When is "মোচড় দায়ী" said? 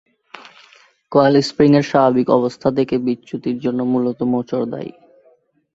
4.31-4.91